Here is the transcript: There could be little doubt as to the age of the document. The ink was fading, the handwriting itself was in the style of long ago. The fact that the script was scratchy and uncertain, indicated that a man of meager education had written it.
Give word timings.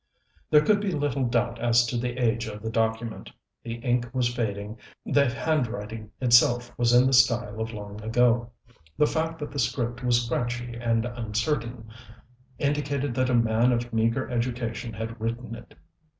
There 0.49 0.61
could 0.61 0.79
be 0.81 0.89
little 0.91 1.25
doubt 1.25 1.59
as 1.59 1.85
to 1.85 1.95
the 1.95 2.17
age 2.17 2.47
of 2.47 2.63
the 2.63 2.71
document. 2.71 3.31
The 3.61 3.75
ink 3.75 4.09
was 4.13 4.33
fading, 4.33 4.79
the 5.05 5.29
handwriting 5.29 6.09
itself 6.19 6.75
was 6.75 6.91
in 6.91 7.05
the 7.05 7.13
style 7.13 7.61
of 7.61 7.71
long 7.71 8.01
ago. 8.01 8.49
The 8.97 9.05
fact 9.05 9.37
that 9.37 9.51
the 9.51 9.59
script 9.59 10.03
was 10.03 10.23
scratchy 10.25 10.73
and 10.73 11.05
uncertain, 11.05 11.89
indicated 12.57 13.13
that 13.13 13.29
a 13.29 13.35
man 13.35 13.71
of 13.71 13.93
meager 13.93 14.27
education 14.27 14.91
had 14.93 15.21
written 15.21 15.53
it. 15.53 15.75